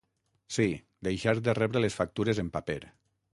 Sí, 0.55 0.63
deixar 1.07 1.35
de 1.49 1.55
rebre 1.59 1.85
les 1.85 1.99
factures 2.01 2.43
en 2.45 2.51
paper. 2.57 2.79